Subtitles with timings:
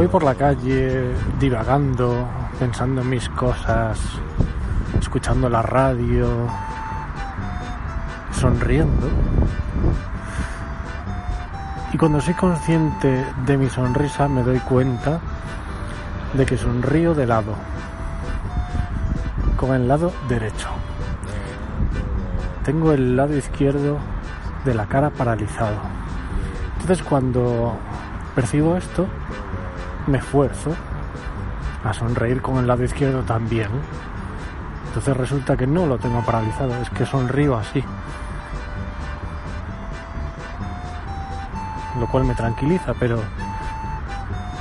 [0.00, 2.26] Voy por la calle divagando,
[2.58, 4.00] pensando en mis cosas,
[4.98, 6.48] escuchando la radio,
[8.32, 9.08] sonriendo.
[11.92, 15.20] Y cuando soy consciente de mi sonrisa me doy cuenta
[16.32, 17.52] de que sonrío de lado,
[19.58, 20.68] con el lado derecho.
[22.64, 23.98] Tengo el lado izquierdo
[24.64, 25.76] de la cara paralizado.
[26.80, 27.76] Entonces cuando
[28.34, 29.06] percibo esto,
[30.06, 30.74] me esfuerzo
[31.84, 33.68] a sonreír con el lado izquierdo también.
[34.88, 37.82] Entonces resulta que no lo tengo paralizado, es que sonrío así.
[41.98, 43.18] Lo cual me tranquiliza, pero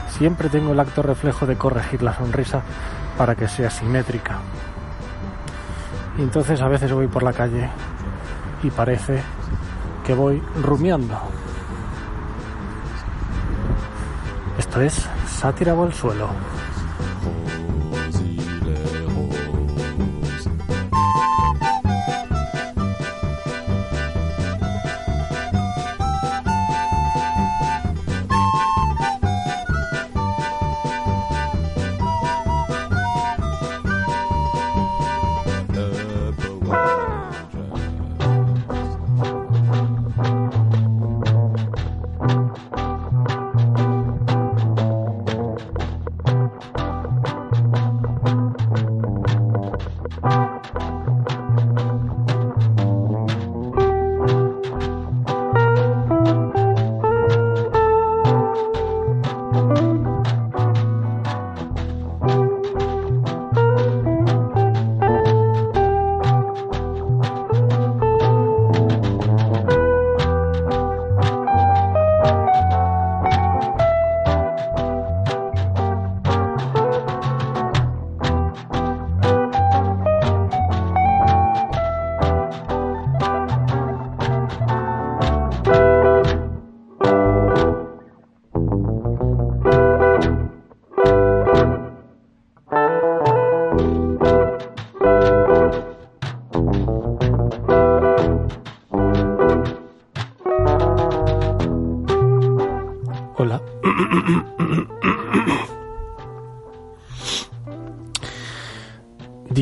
[0.10, 2.62] siempre tengo el acto reflejo de corregir la sonrisa
[3.18, 4.38] para que sea simétrica.
[6.18, 7.70] Y entonces a veces voy por la calle
[8.62, 9.22] y parece
[10.06, 11.18] que voy rumiando.
[14.58, 15.08] Esto es
[15.40, 16.28] sátira o al suelo.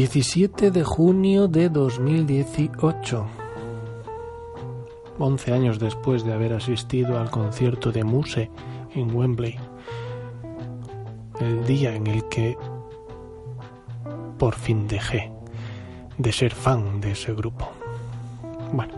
[0.08, 3.26] ...17 de junio de 2018...
[5.20, 8.50] ...11 años después de haber asistido al concierto de Muse
[8.96, 9.60] en Wembley...
[11.42, 12.58] ...el día en el que...
[14.38, 15.30] ...por fin dejé...
[16.18, 17.70] ...de ser fan de ese grupo...
[18.72, 18.94] ...bueno...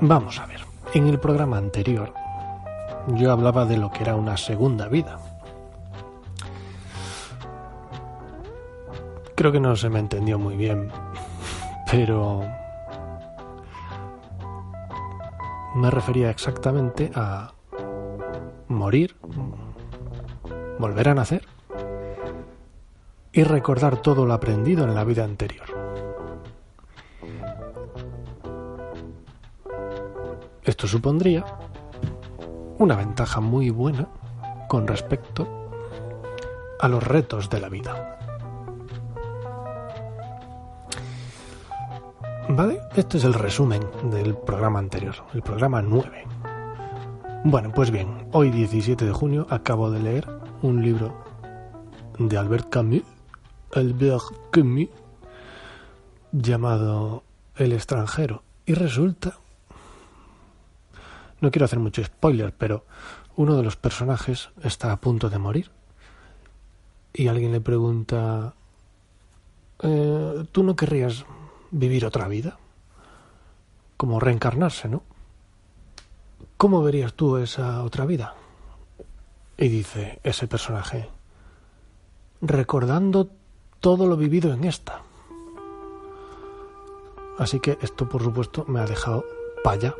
[0.00, 0.60] Vamos a ver,
[0.94, 2.14] en el programa anterior
[3.08, 5.29] yo hablaba de lo que era una segunda vida.
[9.40, 10.90] Creo que no se me entendió muy bien,
[11.90, 12.42] pero
[15.74, 17.54] me refería exactamente a
[18.68, 19.16] morir,
[20.78, 21.46] volver a nacer
[23.32, 25.64] y recordar todo lo aprendido en la vida anterior.
[30.62, 31.46] Esto supondría
[32.76, 34.06] una ventaja muy buena
[34.68, 35.48] con respecto
[36.78, 38.18] a los retos de la vida.
[42.52, 42.80] ¿Vale?
[42.96, 43.80] Este es el resumen
[44.10, 46.24] del programa anterior, el programa 9.
[47.44, 50.26] Bueno, pues bien, hoy 17 de junio acabo de leer
[50.60, 51.24] un libro
[52.18, 53.04] de Albert Camus,
[53.72, 54.88] Albert Camus,
[56.32, 57.22] llamado
[57.54, 58.42] El extranjero.
[58.66, 59.34] Y resulta
[61.40, 62.84] no quiero hacer mucho spoiler, pero
[63.36, 65.70] uno de los personajes está a punto de morir.
[67.12, 68.54] y alguien le pregunta,
[69.82, 71.24] "Eh, ¿tú no querrías
[71.70, 72.58] vivir otra vida?
[73.96, 75.02] Como reencarnarse, ¿no?
[76.56, 78.34] ¿Cómo verías tú esa otra vida?
[79.56, 81.08] Y dice ese personaje,
[82.40, 83.28] recordando
[83.80, 85.02] todo lo vivido en esta.
[87.38, 89.24] Así que esto, por supuesto, me ha dejado
[89.64, 89.94] paya.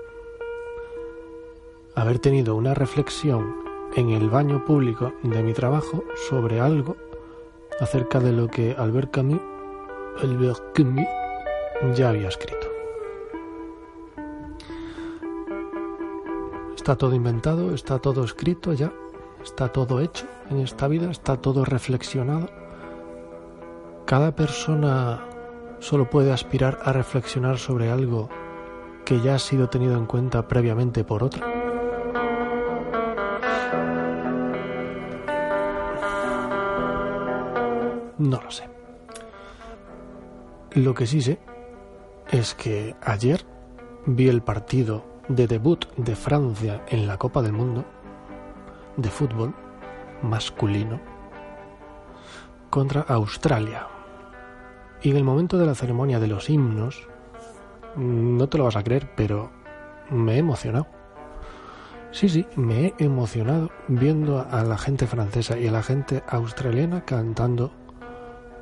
[1.95, 3.57] Haber tenido una reflexión
[3.97, 6.97] en el baño público de mi trabajo sobre algo
[7.81, 9.41] acerca de lo que Albert Camus,
[10.23, 11.07] Albert Camus
[11.95, 12.67] ya había escrito.
[16.77, 18.93] Está todo inventado, está todo escrito ya,
[19.43, 22.49] está todo hecho en esta vida, está todo reflexionado.
[24.07, 25.25] Cada persona
[25.79, 28.29] solo puede aspirar a reflexionar sobre algo
[29.05, 31.47] que ya ha sido tenido en cuenta previamente por otra.
[38.19, 38.69] No lo sé.
[40.73, 41.39] Lo que sí sé
[42.31, 43.45] es que ayer
[44.07, 47.85] vi el partido de debut de Francia en la Copa del Mundo
[48.97, 49.55] de fútbol
[50.23, 51.01] masculino
[52.71, 53.89] contra Australia.
[55.03, 57.09] Y en el momento de la ceremonia de los himnos,
[57.97, 59.51] no te lo vas a creer, pero
[60.11, 60.87] me he emocionado.
[62.13, 67.05] Sí, sí, me he emocionado viendo a la gente francesa y a la gente australiana
[67.05, 67.73] cantando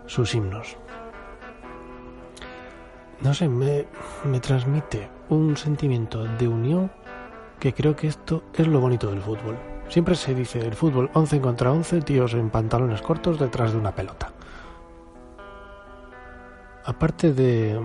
[0.07, 0.79] sus himnos.
[3.21, 3.87] No sé, me,
[4.25, 6.91] me transmite un sentimiento de unión
[7.59, 9.59] que creo que esto es lo bonito del fútbol.
[9.89, 13.95] Siempre se dice el fútbol 11 contra 11, tíos en pantalones cortos detrás de una
[13.95, 14.33] pelota.
[16.85, 17.79] Aparte de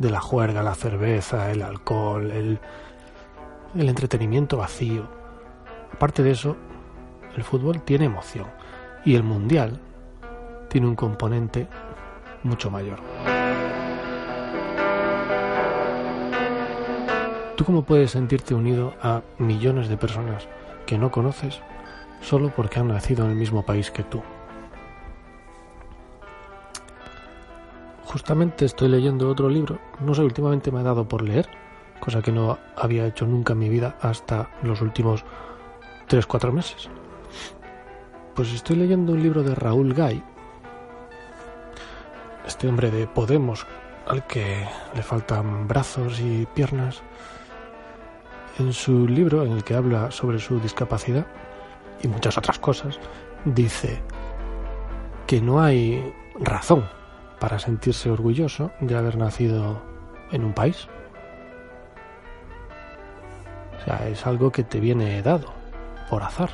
[0.00, 2.58] de la juerga, la cerveza, el alcohol, el,
[3.76, 5.06] el entretenimiento vacío.
[5.92, 6.56] Aparte de eso,
[7.36, 8.46] el fútbol tiene emoción
[9.04, 9.78] y el mundial
[10.68, 11.68] tiene un componente
[12.42, 12.98] mucho mayor.
[17.60, 20.48] ¿Tú cómo puedes sentirte unido a millones de personas
[20.86, 21.60] que no conoces
[22.22, 24.22] solo porque han nacido en el mismo país que tú?
[28.04, 31.50] Justamente estoy leyendo otro libro, no sé, últimamente me ha dado por leer,
[32.00, 35.22] cosa que no había hecho nunca en mi vida hasta los últimos
[36.08, 36.88] 3-4 meses.
[38.34, 40.22] Pues estoy leyendo un libro de Raúl Gay,
[42.46, 43.66] este hombre de Podemos,
[44.06, 47.02] al que le faltan brazos y piernas,
[48.60, 51.26] en su libro en el que habla sobre su discapacidad
[52.02, 52.98] y muchas otras cosas,
[53.44, 54.00] dice
[55.26, 56.88] que no hay razón
[57.38, 59.82] para sentirse orgulloso de haber nacido
[60.30, 60.88] en un país.
[63.80, 65.52] O sea, es algo que te viene dado
[66.08, 66.50] por azar.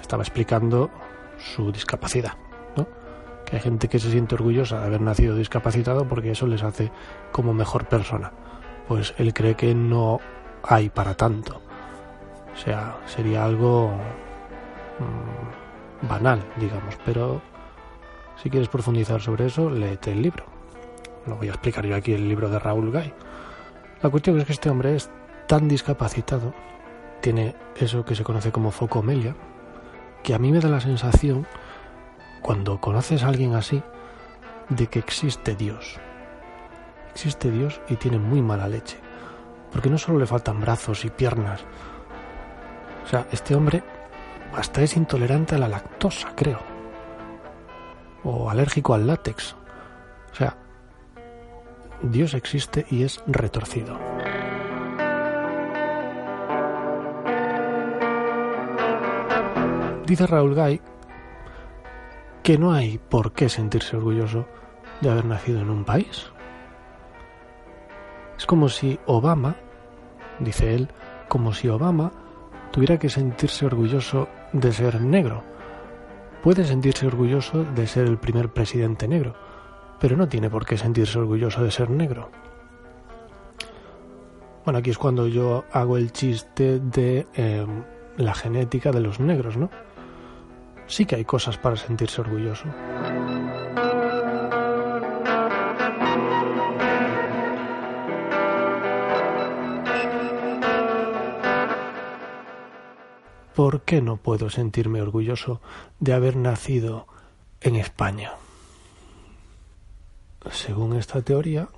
[0.00, 0.90] Estaba explicando
[1.38, 2.34] su discapacidad,
[2.76, 2.86] ¿no?
[3.44, 6.92] Que hay gente que se siente orgullosa de haber nacido discapacitado porque eso les hace
[7.32, 8.32] como mejor persona.
[8.88, 10.20] Pues él cree que no
[10.62, 11.60] hay para tanto.
[12.52, 13.90] O sea, sería algo
[14.98, 17.40] mmm, banal, digamos, pero
[18.42, 20.44] si quieres profundizar sobre eso, léete el libro.
[21.26, 23.12] No voy a explicar yo aquí el libro de Raúl Gay.
[24.02, 25.10] La cuestión es que este hombre es
[25.46, 26.54] tan discapacitado,
[27.20, 29.34] tiene eso que se conoce como focomelia,
[30.22, 31.46] que a mí me da la sensación,
[32.42, 33.82] cuando conoces a alguien así,
[34.68, 35.98] de que existe Dios.
[37.16, 38.98] Existe Dios y tiene muy mala leche.
[39.72, 41.62] Porque no solo le faltan brazos y piernas.
[43.06, 43.82] O sea, este hombre
[44.54, 46.76] hasta es intolerante a la lactosa, creo
[48.22, 49.56] o alérgico al látex.
[50.30, 50.58] O sea,
[52.02, 53.98] Dios existe y es retorcido.
[60.04, 60.82] Dice Raúl Gay
[62.42, 64.46] que no hay por qué sentirse orgulloso
[65.00, 66.30] de haber nacido en un país.
[68.46, 69.56] Es como si Obama,
[70.38, 70.88] dice él,
[71.26, 72.12] como si Obama
[72.70, 75.42] tuviera que sentirse orgulloso de ser negro
[76.44, 79.34] puede sentirse orgulloso de ser el primer presidente negro,
[79.98, 82.30] pero no tiene por qué sentirse orgulloso de ser negro.
[84.64, 87.66] Bueno, aquí es cuando yo hago el chiste de eh,
[88.16, 89.70] la genética de los negros, ¿no?
[90.86, 92.66] Sí que hay cosas para sentirse orgulloso.
[103.56, 105.62] ¿Por qué no puedo sentirme orgulloso
[105.98, 107.06] de haber nacido
[107.62, 108.32] en España?
[110.50, 111.68] Según esta teoría,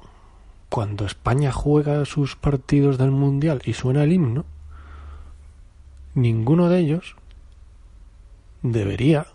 [0.71, 4.45] cuando España juega sus partidos del Mundial y suena el himno,
[6.15, 7.15] ninguno de ellos
[8.63, 9.29] debería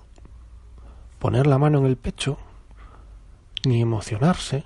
[1.19, 2.37] poner la mano en el pecho
[3.65, 4.65] ni emocionarse.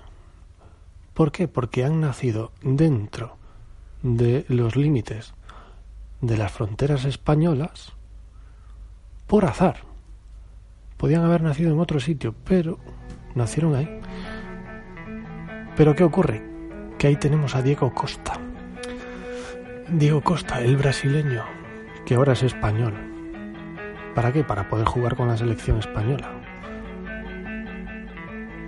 [1.13, 1.47] ¿Por qué?
[1.47, 3.37] Porque han nacido dentro
[4.01, 5.35] de los límites
[6.21, 7.93] de las fronteras españolas
[9.27, 9.77] por azar.
[10.97, 12.79] Podían haber nacido en otro sitio, pero
[13.35, 13.99] nacieron ahí.
[15.75, 16.43] Pero ¿qué ocurre?
[16.97, 18.33] Que ahí tenemos a Diego Costa.
[19.89, 21.43] Diego Costa, el brasileño,
[22.05, 22.93] que ahora es español.
[24.15, 24.43] ¿Para qué?
[24.43, 26.31] Para poder jugar con la selección española.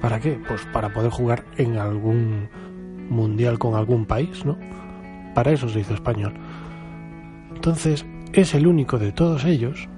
[0.02, 0.40] ¿Para qué?
[0.48, 2.48] Pues para poder jugar en algún
[3.10, 4.58] mundial con algún país, ¿no?
[5.34, 6.34] Para eso se hizo español.
[7.60, 9.90] Entonces, es el único de todos ellos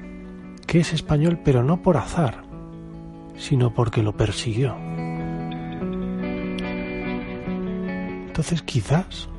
[0.65, 2.41] que es español, pero no por azar,
[3.38, 4.75] sino porque lo persiguió.
[8.25, 9.30] Entonces, quizás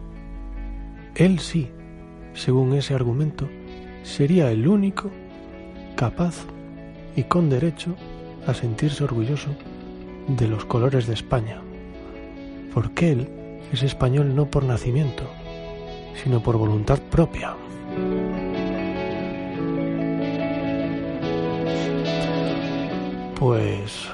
[1.17, 1.69] él sí,
[2.33, 3.49] según ese argumento,
[4.05, 5.11] sería el único
[5.97, 6.45] capaz
[7.17, 7.97] y con derecho
[8.47, 9.51] a sentirse orgulloso
[10.29, 11.61] de los colores de España,
[12.73, 13.29] porque él
[13.73, 15.25] es español no por nacimiento,
[16.23, 17.57] sino por voluntad propia.
[23.39, 24.09] Pues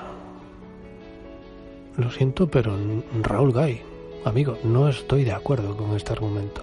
[1.97, 2.77] lo siento, pero
[3.23, 3.83] Raúl Gay,
[4.25, 6.63] amigo, no estoy de acuerdo con este argumento.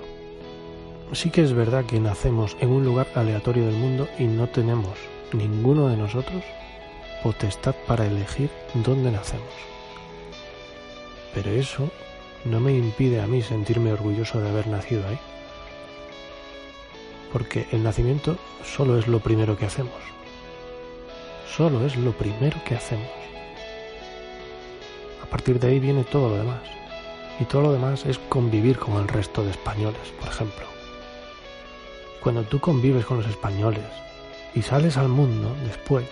[1.11, 4.97] Sí que es verdad que nacemos en un lugar aleatorio del mundo y no tenemos
[5.31, 6.43] ninguno de nosotros
[7.21, 9.53] potestad para elegir dónde nacemos.
[11.33, 11.89] Pero eso
[12.45, 15.19] no me impide a mí sentirme orgulloso de haber nacido ahí.
[17.35, 20.01] Porque el nacimiento solo es lo primero que hacemos.
[21.45, 23.09] Solo es lo primero que hacemos.
[25.21, 26.61] A partir de ahí viene todo lo demás.
[27.37, 30.65] Y todo lo demás es convivir con el resto de españoles, por ejemplo.
[32.23, 33.83] Cuando tú convives con los españoles
[34.53, 36.07] y sales al mundo después,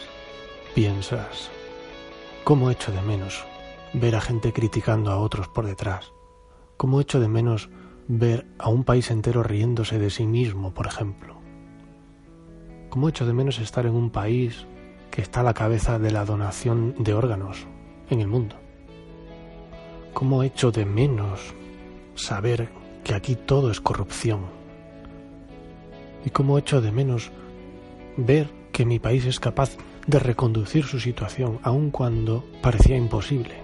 [0.76, 1.50] piensas,
[2.44, 3.46] ¿cómo echo de menos
[3.94, 6.12] ver a gente criticando a otros por detrás?
[6.76, 7.70] ¿Cómo echo de menos
[8.08, 11.36] ver a un país entero riéndose de sí mismo, por ejemplo?
[12.90, 14.68] ¿Cómo echo de menos estar en un país
[15.10, 17.66] que está a la cabeza de la donación de órganos
[18.10, 18.56] en el mundo?
[20.14, 21.54] ¿Cómo echo de menos
[22.16, 22.70] saber
[23.04, 24.42] que aquí todo es corrupción?
[26.26, 27.32] ¿Y cómo echo de menos
[28.16, 33.56] ver que mi país es capaz de reconducir su situación aun cuando parecía imposible?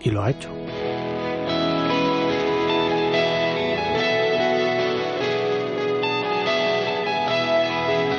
[0.00, 0.50] Y lo ha hecho.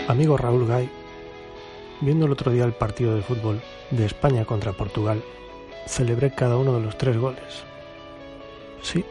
[0.07, 0.87] Amigo Raúl Gay,
[1.99, 3.59] viendo el otro día el partido de fútbol
[3.89, 5.23] de España contra Portugal,
[5.87, 7.63] celebré cada uno de los tres goles.
[8.83, 9.03] Sí,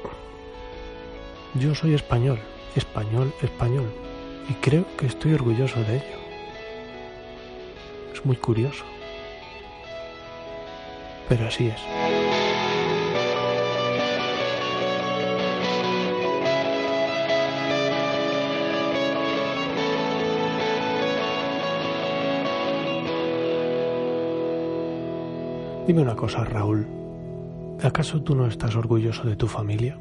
[1.55, 2.39] yo soy español,
[2.77, 3.93] español, español,
[4.49, 6.19] y creo que estoy orgulloso de ello.
[8.15, 8.85] Es muy curioso.
[11.29, 12.14] Pero así es.
[25.87, 26.87] Dime una cosa, Raúl.
[27.83, 29.99] ¿Acaso tú no estás orgulloso de tu familia?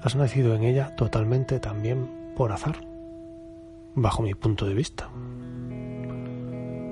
[0.00, 2.76] Has nacido en ella totalmente también por azar,
[3.96, 5.10] bajo mi punto de vista.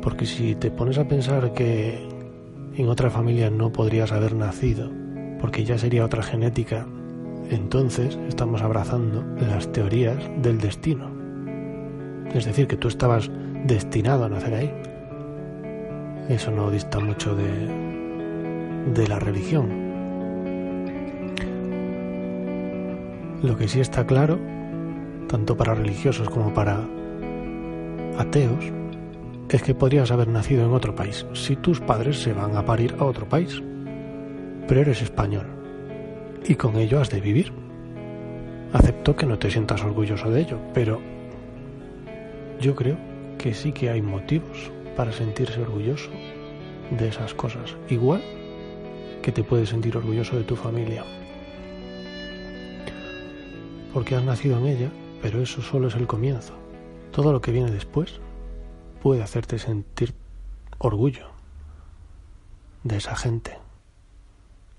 [0.03, 2.05] Porque si te pones a pensar que
[2.75, 4.91] en otra familia no podrías haber nacido,
[5.41, 6.85] porque ya sería otra genética,
[7.49, 11.13] entonces estamos abrazando las teorías del destino.
[12.35, 13.31] Es decir, que tú estabas
[13.67, 14.75] destinado a nacer ahí.
[16.29, 17.49] Eso no dista mucho de,
[18.95, 19.89] de la religión.
[23.43, 24.39] Lo que sí está claro,
[25.29, 26.85] tanto para religiosos como para
[28.19, 28.73] ateos,
[29.49, 32.95] es que podrías haber nacido en otro país si tus padres se van a parir
[32.99, 33.63] a otro país.
[34.67, 35.47] Pero eres español
[36.47, 37.53] y con ello has de vivir.
[38.73, 41.01] Acepto que no te sientas orgulloso de ello, pero
[42.61, 42.99] yo creo
[43.39, 46.11] que sí que hay motivos para sentirse orgulloso
[46.91, 47.77] de esas cosas.
[47.89, 48.23] Igual
[49.23, 51.05] que te puedes sentir orgulloso de tu familia.
[53.93, 54.91] Porque has nacido en ella,
[55.23, 56.55] pero eso solo es el comienzo.
[57.13, 58.21] Todo lo que viene después
[59.03, 60.15] puede hacerte sentir
[60.79, 61.29] orgullo
[62.85, 63.59] de esa gente.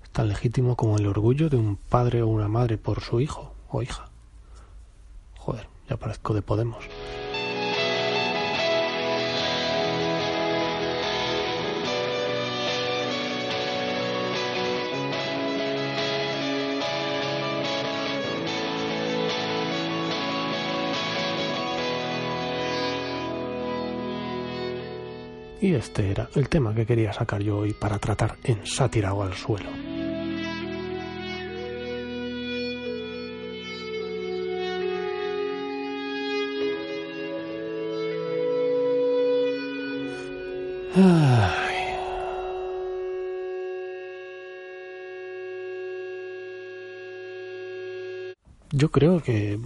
[0.02, 3.54] Es tan legítimo como el orgullo de un padre o una madre por su hijo
[3.68, 4.06] o hija.
[5.38, 6.84] Joder, ya parezco de Podemos.
[25.60, 29.22] Y este era el tema que quería sacar yo hoy para tratar en sátira o
[29.22, 29.68] al suelo.
[48.72, 49.58] Yo creo que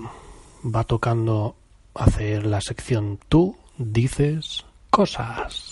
[0.64, 1.54] va tocando
[1.94, 5.66] hacer la sección tú dices cosas.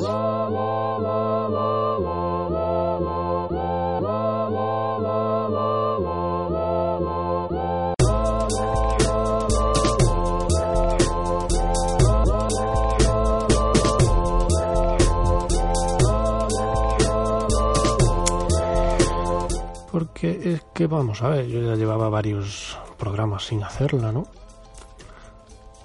[19.92, 24.26] Porque es que vamos a ver, yo ya llevaba varios programas sin hacerla, ¿no?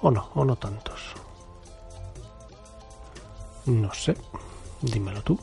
[0.02, 1.07] O no, o no tantos.
[3.68, 4.16] No sé.
[4.80, 5.38] Dímelo tú.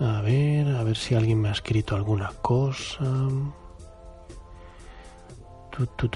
[0.00, 3.04] A ver, a ver si alguien me ha escrito alguna cosa.
[5.70, 6.08] Tu, tu,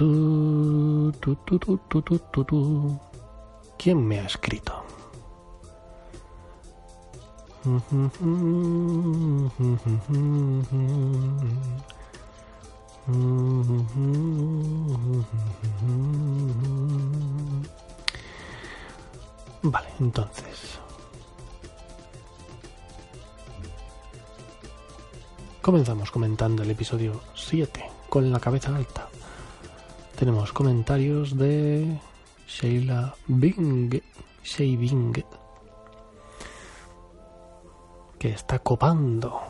[2.32, 3.00] tu,
[3.78, 4.82] ¿Quién me ha escrito?
[19.70, 20.78] Vale, entonces.
[25.60, 29.08] Comenzamos comentando el episodio 7 con la cabeza alta.
[30.16, 31.98] Tenemos comentarios de
[32.46, 34.00] Sheila Bing,
[34.44, 35.24] Shei Bing,
[38.18, 39.40] que está copando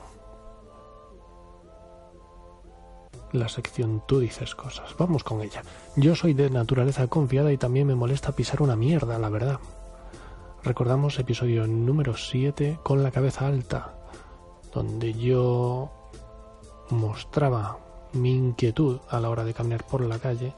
[3.32, 4.96] la sección Tú dices cosas.
[4.98, 5.62] Vamos con ella.
[5.96, 9.60] Yo soy de naturaleza confiada y también me molesta pisar una mierda, la verdad.
[10.66, 13.94] Recordamos episodio número 7 con la cabeza alta,
[14.74, 15.92] donde yo
[16.90, 17.78] mostraba
[18.14, 20.54] mi inquietud a la hora de caminar por la calle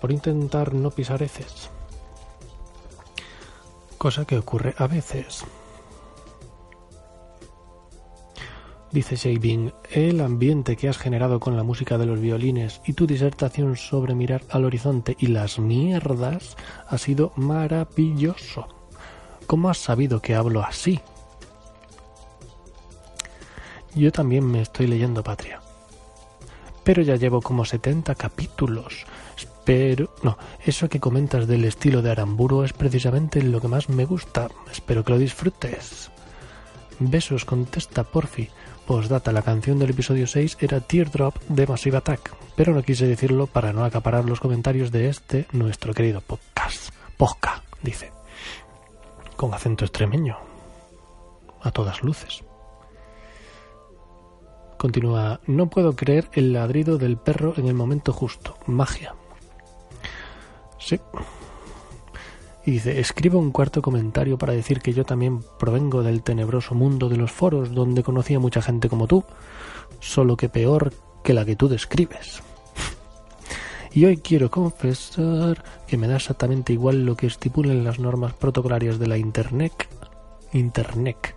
[0.00, 1.70] por intentar no pisar heces.
[3.96, 5.44] Cosa que ocurre a veces.
[8.94, 13.08] Dice Shaving, el ambiente que has generado con la música de los violines y tu
[13.08, 18.68] disertación sobre mirar al horizonte y las mierdas ha sido maravilloso.
[19.48, 21.00] ¿Cómo has sabido que hablo así?
[23.96, 25.60] Yo también me estoy leyendo Patria.
[26.84, 29.06] Pero ya llevo como 70 capítulos.
[29.64, 34.04] Pero, no, eso que comentas del estilo de Aramburu es precisamente lo que más me
[34.04, 34.46] gusta.
[34.70, 36.12] Espero que lo disfrutes.
[37.00, 38.48] Besos, contesta Porfi.
[38.86, 43.46] Postdata, la canción del episodio 6 era Teardrop de Massive Attack, pero no quise decirlo
[43.46, 46.90] para no acaparar los comentarios de este, nuestro querido podcast.
[47.16, 48.12] Posca, dice,
[49.36, 50.36] con acento extremeño,
[51.62, 52.44] a todas luces.
[54.78, 58.58] Continúa, no puedo creer el ladrido del perro en el momento justo.
[58.66, 59.14] Magia.
[60.78, 61.00] Sí.
[62.66, 67.08] Y dice, escribo un cuarto comentario para decir que yo también provengo del tenebroso mundo
[67.08, 69.24] de los foros donde conocí a mucha gente como tú,
[70.00, 72.42] solo que peor que la que tú describes.
[73.92, 78.98] Y hoy quiero confesar que me da exactamente igual lo que estipulen las normas protocolarias
[78.98, 79.88] de la Internet.
[80.52, 81.36] Internet.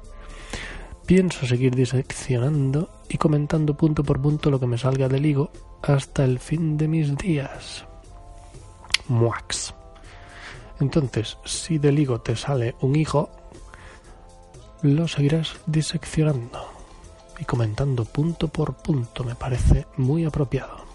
[1.06, 5.52] Pienso seguir diseccionando y comentando punto por punto lo que me salga del higo
[5.84, 7.86] hasta el fin de mis días.
[9.08, 9.77] Muax.
[10.80, 13.30] Entonces, si del higo te sale un hijo,
[14.82, 16.72] lo seguirás diseccionando
[17.40, 19.24] y comentando punto por punto.
[19.24, 20.86] Me parece muy apropiado.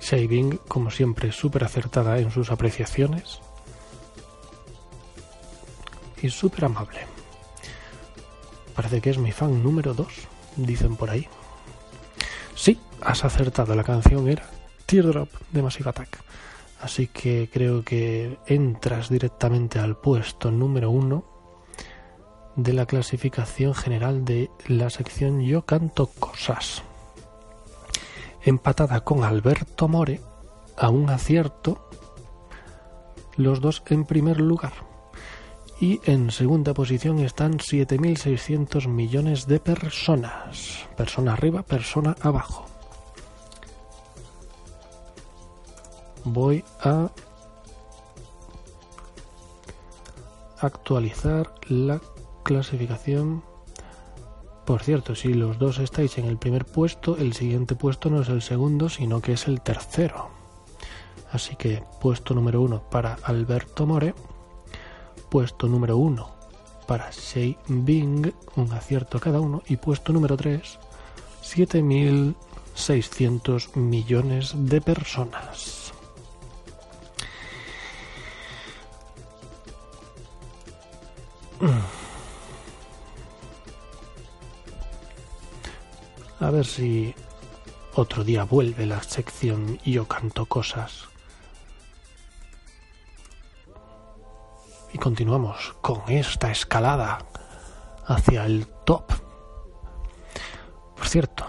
[0.00, 3.40] Shaving, como siempre, súper acertada en sus apreciaciones
[6.20, 7.06] y súper amable.
[8.74, 10.08] Parece que es mi fan número 2,
[10.56, 11.28] dicen por ahí.
[12.56, 14.48] Sí, has acertado, la canción era
[14.86, 16.18] Teardrop de Massive Attack.
[16.80, 21.24] Así que creo que entras directamente al puesto número uno
[22.56, 26.82] de la clasificación general de la sección Yo canto cosas.
[28.42, 30.20] Empatada con Alberto More,
[30.78, 31.90] a un acierto,
[33.36, 34.72] los dos en primer lugar.
[35.80, 40.88] Y en segunda posición están 7.600 millones de personas.
[40.96, 42.69] Persona arriba, persona abajo.
[46.24, 47.10] Voy a
[50.60, 52.00] actualizar la
[52.42, 53.42] clasificación
[54.70, 58.28] por cierto, si los dos estáis en el primer puesto, el siguiente puesto no es
[58.28, 60.28] el segundo, sino que es el tercero.
[61.32, 64.14] Así que puesto número uno para Alberto More,
[65.28, 66.30] puesto número uno
[66.86, 70.78] para Shea Bing, un acierto cada uno, y puesto número tres,
[71.42, 75.79] 7.600 millones de personas.
[86.70, 87.12] Si
[87.96, 91.08] otro día vuelve la sección Yo canto cosas.
[94.92, 97.18] Y continuamos con esta escalada
[98.06, 99.02] hacia el top.
[100.96, 101.44] Por cierto,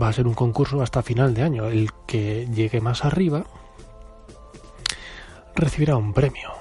[0.00, 1.66] va a ser un concurso hasta final de año.
[1.66, 3.44] El que llegue más arriba
[5.56, 6.52] recibirá un premio.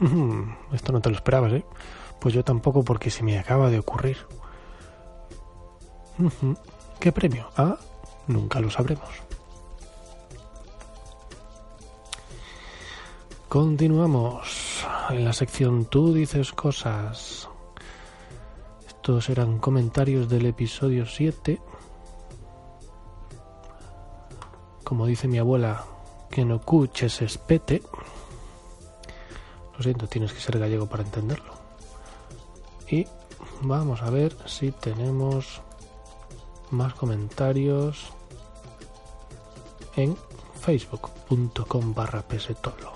[0.72, 1.64] Esto no te lo esperabas, ¿eh?
[2.20, 4.18] Pues yo tampoco porque se me acaba de ocurrir.
[7.00, 7.48] ¿Qué premio?
[7.56, 7.76] Ah,
[8.26, 9.08] nunca lo sabremos.
[13.48, 17.48] Continuamos en la sección Tú dices cosas.
[18.86, 21.60] Estos eran comentarios del episodio 7.
[24.82, 25.84] Como dice mi abuela,
[26.30, 27.82] que no cuches espete.
[29.76, 31.54] Lo siento, tienes que ser gallego para entenderlo.
[32.88, 33.06] Y
[33.62, 35.62] vamos a ver si tenemos
[36.74, 38.12] más comentarios
[39.96, 40.16] en
[40.60, 42.92] facebook.com barra pesetolo.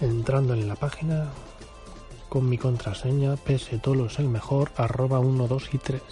[0.00, 1.28] Entrando en la página
[2.28, 6.02] con mi contraseña pesetolo es el mejor arroba 1, 2 y 3.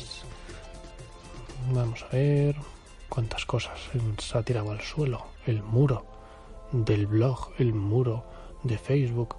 [1.73, 2.57] Vamos a ver
[3.09, 3.79] cuántas cosas
[4.19, 5.27] se ha tirado al suelo.
[5.47, 6.07] El muro
[6.73, 8.25] del blog, el muro
[8.63, 9.37] de Facebook,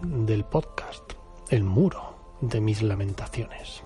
[0.00, 1.02] del podcast,
[1.50, 3.82] el muro de mis lamentaciones.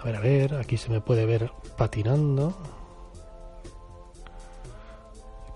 [0.00, 2.56] A ver, a ver, aquí se me puede ver patinando.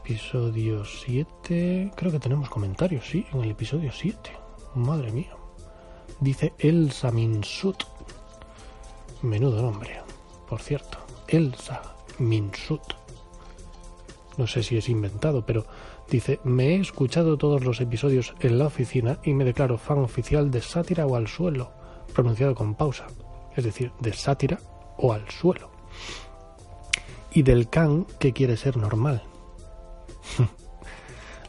[0.00, 1.92] Episodio 7.
[1.94, 4.32] Creo que tenemos comentarios, sí, en el episodio 7.
[4.74, 5.36] Madre mía.
[6.18, 7.84] Dice Elsa Minsut.
[9.22, 10.00] Menudo nombre,
[10.48, 10.98] por cierto.
[11.28, 12.82] Elsa Minsut.
[14.38, 15.66] No sé si es inventado, pero
[16.10, 20.50] dice, me he escuchado todos los episodios en la oficina y me declaro fan oficial
[20.50, 21.70] de Sátira o al suelo,
[22.12, 23.06] pronunciado con pausa,
[23.56, 24.58] es decir, de sátira
[24.96, 25.70] o al suelo.
[27.32, 29.22] Y del can que quiere ser normal.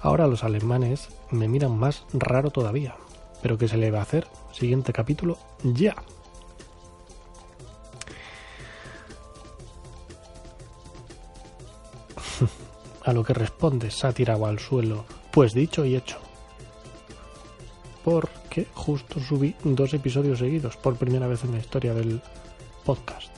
[0.01, 2.95] Ahora los alemanes me miran más raro todavía.
[3.41, 4.27] Pero ¿qué se le va a hacer?
[4.51, 5.95] Siguiente capítulo, ya.
[13.03, 16.19] A lo que responde sátira o al suelo, pues dicho y hecho.
[18.03, 22.21] Porque justo subí dos episodios seguidos por primera vez en la historia del
[22.83, 23.33] podcast.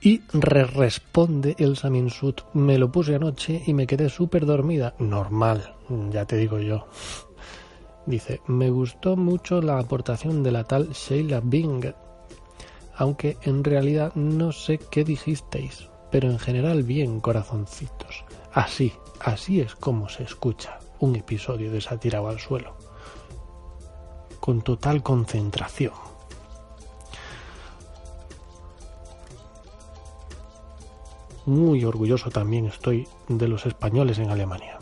[0.00, 4.94] Y re responde Elsa Minsut, me lo puse anoche y me quedé súper dormida.
[4.98, 5.76] Normal,
[6.10, 6.86] ya te digo yo.
[8.04, 11.94] Dice, me gustó mucho la aportación de la tal Sheila Bing,
[12.96, 18.26] aunque en realidad no sé qué dijisteis, pero en general bien, corazoncitos.
[18.52, 22.74] Así, así es como se escucha un episodio de Sátira o al suelo.
[24.40, 25.92] Con total concentración.
[31.44, 34.78] Muy orgulloso también estoy de los españoles en Alemania,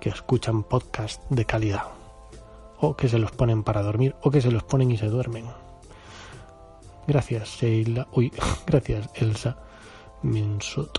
[0.00, 1.84] que escuchan podcasts de calidad,
[2.80, 5.46] o que se los ponen para dormir, o que se los ponen y se duermen.
[7.06, 8.08] Gracias, Sheila.
[8.10, 8.32] Uy,
[8.66, 9.56] gracias, Elsa
[10.22, 10.98] Minsut.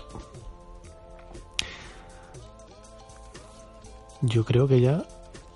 [4.20, 5.04] Yo creo que ya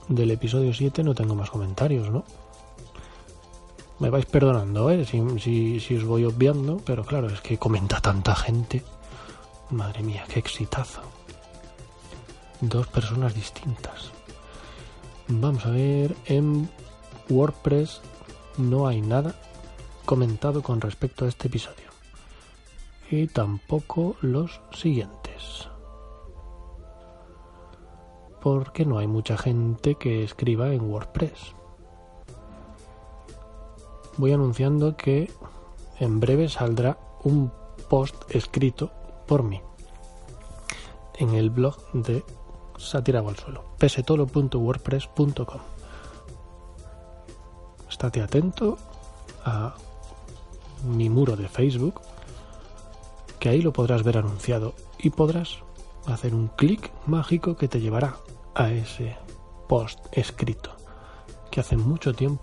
[0.08, 2.24] del episodio 7 no tengo más comentarios, ¿no?
[3.98, 5.04] Me vais perdonando, ¿eh?
[5.04, 8.82] Si, si, os voy obviando, pero claro, es que comenta tanta gente.
[9.70, 11.02] Madre mía, qué exitazo.
[12.60, 14.10] Dos personas distintas.
[15.28, 16.68] Vamos a ver, en
[17.28, 18.00] WordPress
[18.58, 19.34] no hay nada
[20.04, 21.90] comentado con respecto a este episodio.
[23.10, 25.68] Y tampoco los siguientes.
[28.42, 31.54] Porque no hay mucha gente que escriba en WordPress.
[34.16, 35.30] Voy anunciando que
[36.00, 37.52] en breve saldrá un
[37.88, 38.90] post escrito
[39.26, 39.60] por mí
[41.18, 42.24] en el blog de
[42.78, 45.60] Sátira al suelo, pesetolo.wordpress.com.
[47.88, 48.76] Estate atento
[49.44, 49.74] a
[50.84, 52.00] mi muro de Facebook,
[53.38, 55.58] que ahí lo podrás ver anunciado y podrás
[56.06, 58.16] hacer un clic mágico que te llevará
[58.54, 59.16] a ese
[59.68, 60.76] post escrito
[61.50, 62.42] que hace mucho tiempo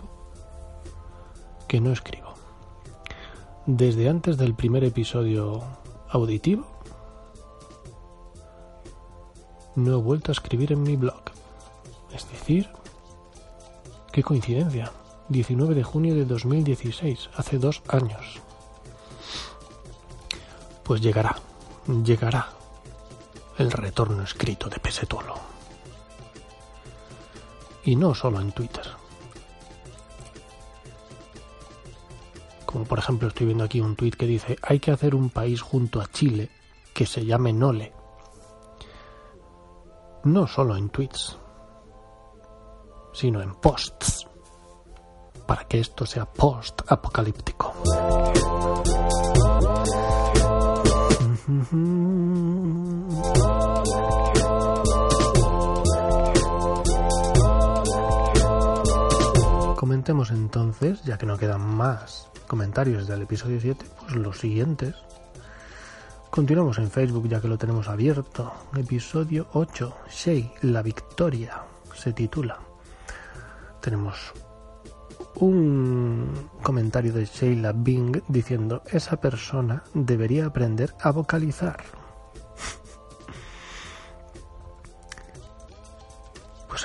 [1.67, 2.34] que no escribo.
[3.65, 5.62] desde antes del primer episodio
[6.10, 6.65] auditivo,
[9.76, 11.22] no he vuelto a escribir en mi blog.
[12.12, 12.69] Es decir,
[14.12, 14.91] qué coincidencia.
[15.30, 18.41] 19 de junio de 2016, hace dos años.
[20.84, 21.36] Pues llegará,
[22.04, 22.59] llegará
[23.60, 25.36] el retorno escrito de Pesetolo.
[27.84, 28.86] Y no solo en Twitter.
[32.65, 35.62] Como por ejemplo estoy viendo aquí un tuit que dice hay que hacer un país
[35.62, 36.50] junto a Chile
[36.93, 37.91] que se llame Nole.
[40.24, 41.38] No solo en tweets,
[43.13, 44.28] sino en posts,
[45.45, 47.74] para que esto sea post-apocalíptico.
[60.10, 64.95] Entonces, ya que no quedan más comentarios del episodio 7, pues los siguientes.
[66.32, 68.52] Continuamos en Facebook ya que lo tenemos abierto.
[68.76, 71.62] Episodio 8, Shea, la victoria,
[71.93, 72.58] se titula.
[73.82, 74.34] Tenemos
[75.36, 81.98] un comentario de Sheila Bing diciendo esa persona debería aprender a vocalizar.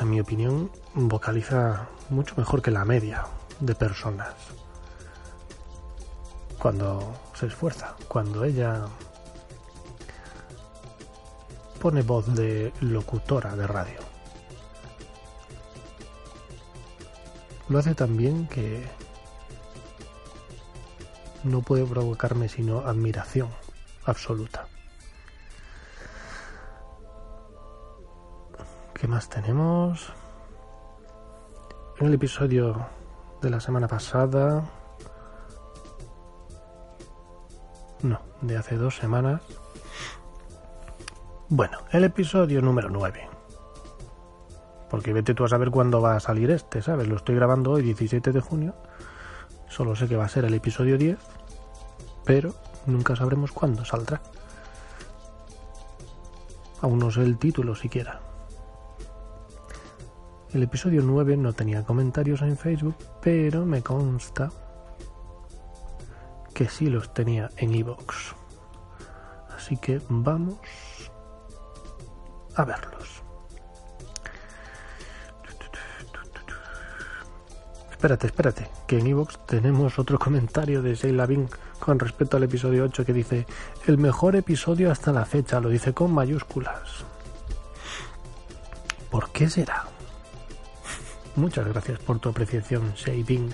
[0.00, 3.26] En mi opinión vocaliza mucho mejor que la media
[3.60, 4.34] de personas.
[6.58, 8.86] Cuando se esfuerza, cuando ella
[11.80, 14.00] pone voz de locutora de radio.
[17.68, 18.84] Lo hace tan bien que
[21.44, 23.48] no puede provocarme sino admiración
[24.06, 24.66] absoluta.
[29.04, 30.14] ¿Qué más tenemos?
[31.98, 32.86] En el episodio
[33.42, 34.64] de la semana pasada,
[38.00, 39.42] no, de hace dos semanas,
[41.50, 43.28] bueno, el episodio número 9.
[44.88, 47.06] Porque vete tú a saber cuándo va a salir este, ¿sabes?
[47.06, 48.74] Lo estoy grabando hoy, 17 de junio.
[49.68, 51.18] Solo sé que va a ser el episodio 10,
[52.24, 52.54] pero
[52.86, 54.22] nunca sabremos cuándo saldrá.
[56.80, 58.33] Aún no sé el título siquiera.
[60.54, 64.52] El episodio 9 no tenía comentarios en Facebook, pero me consta
[66.54, 68.34] que sí los tenía en iVoox.
[69.56, 70.60] Así que vamos
[72.54, 73.20] a verlos.
[77.90, 81.48] Espérate, espérate, que en iVoox tenemos otro comentario de Sheila Bing
[81.80, 83.46] con respecto al episodio 8 que dice
[83.88, 87.04] el mejor episodio hasta la fecha, lo dice con mayúsculas.
[89.10, 89.83] ¿Por qué será?
[91.36, 93.50] Muchas gracias por tu apreciación, Shei Bing.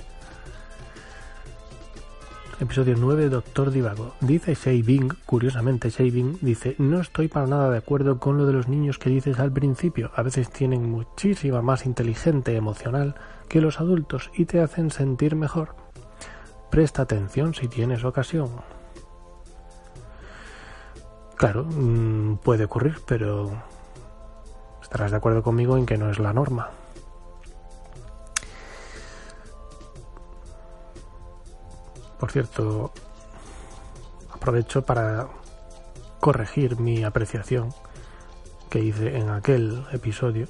[2.60, 4.12] Episodio 9, Doctor Divago.
[4.20, 8.44] Dice Shei Bing, curiosamente Shei Bing dice, no estoy para nada de acuerdo con lo
[8.44, 10.10] de los niños que dices al principio.
[10.14, 13.14] A veces tienen muchísima más inteligente emocional
[13.48, 15.74] que los adultos y te hacen sentir mejor.
[16.70, 18.50] Presta atención si tienes ocasión.
[21.36, 23.50] Claro, mm, puede ocurrir, pero
[24.82, 26.72] estarás de acuerdo conmigo en que no es la norma.
[32.20, 32.92] Por cierto,
[34.30, 35.28] aprovecho para
[36.20, 37.72] corregir mi apreciación
[38.68, 40.46] que hice en aquel episodio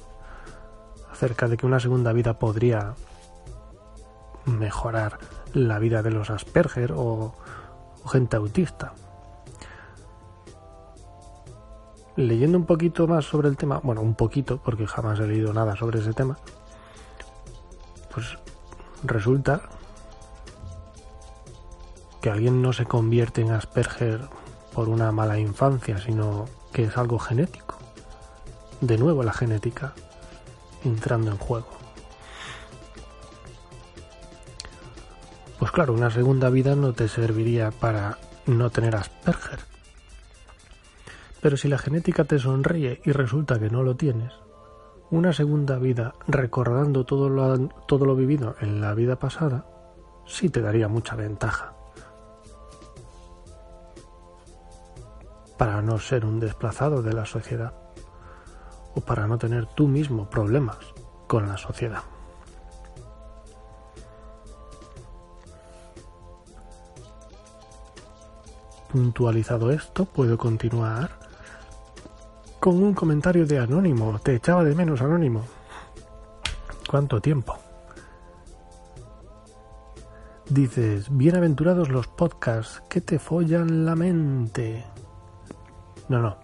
[1.09, 2.95] acerca de que una segunda vida podría
[4.45, 5.17] mejorar
[5.53, 7.35] la vida de los Asperger o,
[8.11, 8.93] gente autista.
[12.17, 15.77] Leyendo un poquito más sobre el tema, bueno, un poquito, porque jamás he leído nada
[15.77, 16.37] sobre ese tema,
[18.13, 18.37] pues
[19.03, 19.61] resulta
[22.21, 24.21] que alguien no se convierte en Asperger
[24.73, 27.77] por una mala infancia, sino que es algo genético.
[28.79, 29.93] De nuevo la genética
[30.83, 31.67] entrando en juego.
[35.59, 39.59] Pues claro, una segunda vida no te serviría para no tener Asperger.
[41.41, 44.31] Pero si la genética te sonríe y resulta que no lo tienes,
[45.09, 49.65] una segunda vida recordando todo lo, todo lo vivido en la vida pasada,
[50.25, 51.75] sí te daría mucha ventaja.
[55.61, 57.71] Para no ser un desplazado de la sociedad
[58.95, 60.79] o para no tener tú mismo problemas
[61.27, 62.01] con la sociedad.
[68.91, 71.11] Puntualizado esto, puedo continuar
[72.59, 74.17] con un comentario de Anónimo.
[74.17, 75.43] Te echaba de menos, Anónimo.
[76.89, 77.55] ¿Cuánto tiempo?
[80.49, 84.85] Dices, bienaventurados los podcasts que te follan la mente.
[86.11, 86.35] No, no,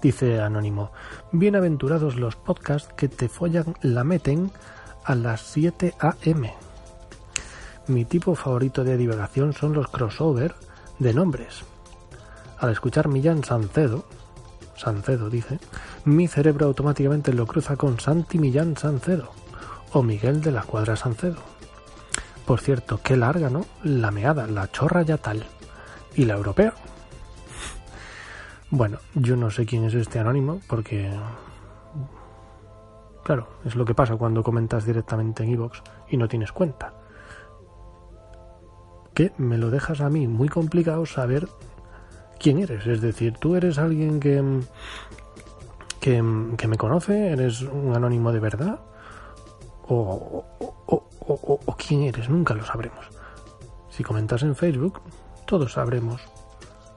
[0.00, 0.92] dice Anónimo,
[1.32, 4.52] bienaventurados los podcasts que te follan la meten
[5.02, 6.54] a las 7 a.m.
[7.88, 10.54] Mi tipo favorito de divagación son los crossover
[11.00, 11.64] de nombres.
[12.60, 14.04] Al escuchar Millán Sancedo,
[14.76, 15.58] Sancedo dice,
[16.04, 19.32] mi cerebro automáticamente lo cruza con Santi Millán Sancedo
[19.90, 21.42] o Miguel de la Cuadra Sancedo.
[22.46, 23.66] Por cierto, qué larga, ¿no?
[23.82, 25.44] La meada, la chorra ya tal.
[26.14, 26.74] Y la europea.
[28.70, 31.10] Bueno, yo no sé quién es este anónimo porque...
[33.24, 36.94] Claro, es lo que pasa cuando comentas directamente en iVoox y no tienes cuenta.
[39.14, 41.48] Que me lo dejas a mí muy complicado saber
[42.38, 42.86] quién eres.
[42.86, 44.60] Es decir, tú eres alguien que,
[46.00, 46.22] que,
[46.56, 48.80] que me conoce, eres un anónimo de verdad.
[49.88, 50.44] O, o,
[50.86, 53.06] o- o- o quién eres, nunca lo sabremos.
[53.88, 55.00] Si comentas en Facebook,
[55.46, 56.20] todos sabremos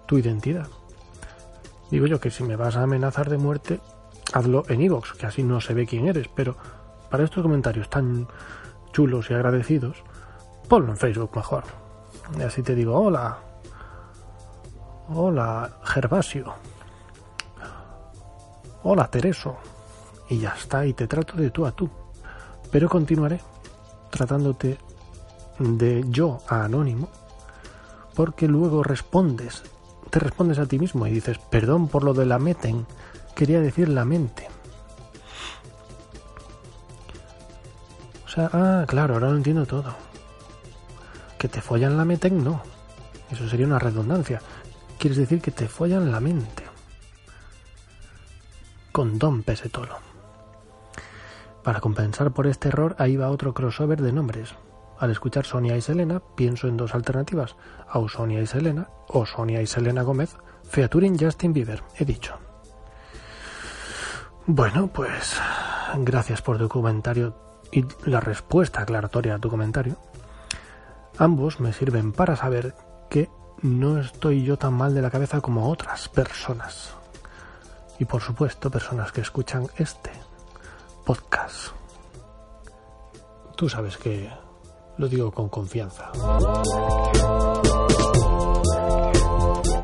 [0.08, 0.68] tu identidad.
[1.92, 3.80] Digo yo que si me vas a amenazar de muerte,
[4.34, 6.56] hazlo en iVoox, que así no se ve quién eres, pero
[7.10, 8.28] para estos comentarios tan
[8.92, 10.04] chulos y agradecidos,
[10.68, 11.64] ponlo en Facebook mejor.
[12.38, 13.40] Y así te digo, hola,
[15.10, 16.54] hola Gervasio,
[18.84, 19.58] hola Tereso,
[20.30, 21.90] y ya está, y te trato de tú a tú.
[22.72, 23.42] Pero continuaré
[24.12, 24.78] tratándote
[25.58, 27.10] de yo a anónimo,
[28.14, 29.64] porque luego respondes,
[30.10, 32.86] te respondes a ti mismo y dices, perdón por lo de la meten,
[33.36, 34.48] quería decir la mente.
[38.26, 39.96] O sea, ah, claro, ahora lo entiendo todo.
[41.38, 42.62] Que te follan la meten, no.
[43.32, 44.42] Eso sería una redundancia.
[44.98, 46.64] Quieres decir que te follan la mente.
[48.92, 49.98] Con Don Pesetolo.
[51.64, 54.54] Para compensar por este error, ahí va otro crossover de nombres.
[55.00, 57.56] Al escuchar Sonia y Selena, pienso en dos alternativas:
[57.88, 62.38] Ausonia y Selena o Sonia y Selena Gómez, featuring Justin Bieber, he dicho.
[64.46, 65.40] Bueno, pues
[66.00, 67.36] gracias por tu comentario
[67.72, 69.98] y la respuesta aclaratoria a tu comentario.
[71.18, 72.76] Ambos me sirven para saber
[73.10, 73.30] que
[73.62, 76.94] no estoy yo tan mal de la cabeza como otras personas.
[78.00, 80.12] Y por supuesto, personas que escuchan este
[81.06, 81.74] podcast.
[83.56, 84.30] Tú sabes que
[85.00, 86.12] lo digo con confianza.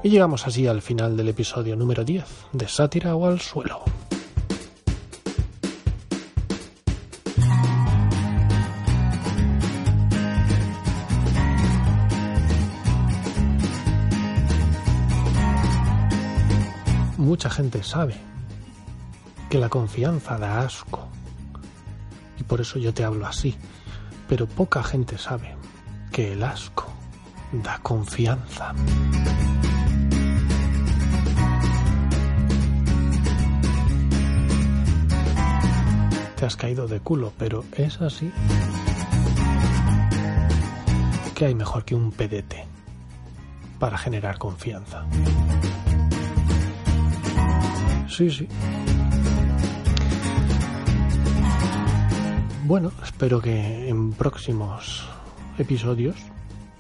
[0.04, 3.82] Y llegamos así al final del episodio número 10 de Sátira o al suelo.
[17.18, 18.16] Mucha gente sabe
[19.50, 21.08] que la confianza da asco
[22.38, 23.56] y por eso yo te hablo así,
[24.28, 25.56] pero poca gente sabe
[26.12, 26.92] que el asco
[27.52, 28.74] da confianza.
[36.36, 38.32] Te has caído de culo, pero es así.
[41.34, 42.66] ¿Qué hay mejor que un pedete
[43.80, 45.06] para generar confianza?
[48.08, 48.48] Sí, sí.
[52.68, 55.08] Bueno, espero que en próximos
[55.60, 56.16] episodios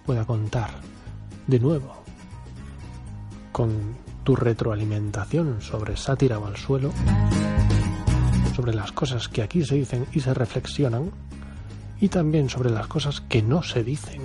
[0.04, 0.71] pueda contar
[1.45, 1.93] de nuevo
[3.52, 6.91] con tu retroalimentación sobre sátira o al suelo,
[8.56, 11.12] sobre las cosas que aquí se dicen y se reflexionan,
[12.02, 14.24] y también sobre las cosas que no se dicen.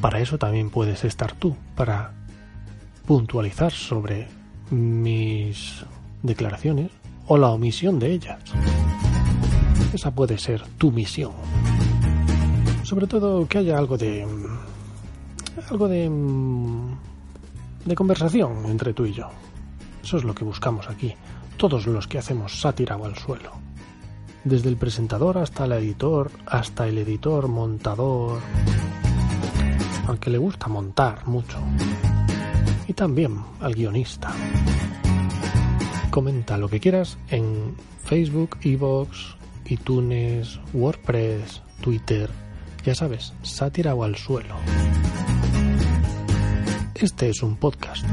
[0.00, 2.14] Para eso también puedes estar tú, para
[3.06, 4.26] puntualizar sobre
[4.70, 5.84] mis
[6.24, 6.90] declaraciones
[7.26, 8.40] o la omisión de ellas.
[9.92, 11.32] Esa puede ser tu misión.
[12.82, 14.26] Sobre todo que haya algo de
[15.70, 16.08] algo de
[17.84, 19.28] de conversación entre tú y yo.
[20.02, 21.14] Eso es lo que buscamos aquí,
[21.56, 23.52] todos los que hacemos sátira o al suelo.
[24.44, 28.40] Desde el presentador hasta el editor, hasta el editor, montador,
[30.06, 31.58] aunque le gusta montar mucho.
[32.88, 34.32] Y también al guionista.
[36.12, 39.34] Comenta lo que quieras en Facebook, Evox,
[39.64, 42.28] iTunes, WordPress, Twitter.
[42.84, 44.54] Ya sabes, sátira o al suelo.
[46.94, 48.04] Este es un podcast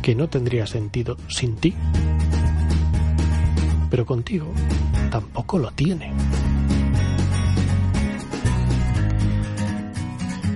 [0.00, 1.74] que no tendría sentido sin ti.
[3.90, 4.46] Pero contigo
[5.10, 6.12] tampoco lo tiene.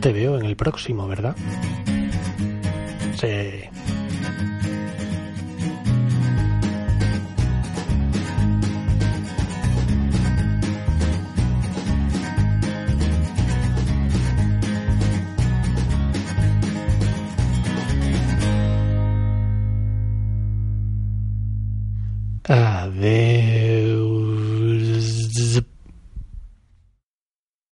[0.00, 1.34] Te veo en el próximo, ¿verdad?
[3.16, 3.75] Sí.